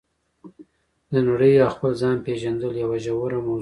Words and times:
د 1.11 1.13
نړۍ 1.27 1.53
او 1.63 1.69
خپل 1.75 1.91
ځان 2.01 2.15
پېژندل 2.25 2.73
یوه 2.83 2.97
ژوره 3.05 3.39
موضوع 3.47 3.57
ده. 3.57 3.59